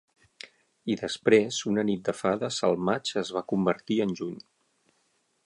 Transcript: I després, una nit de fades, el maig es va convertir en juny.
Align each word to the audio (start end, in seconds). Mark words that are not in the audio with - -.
I 0.93 0.95
després, 1.01 1.59
una 1.73 1.83
nit 1.89 2.01
de 2.09 2.15
fades, 2.21 2.59
el 2.71 2.81
maig 2.89 3.13
es 3.25 3.33
va 3.37 3.45
convertir 3.53 4.01
en 4.09 4.19
juny. 4.23 4.43